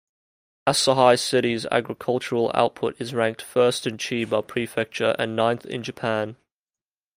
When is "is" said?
2.99-3.13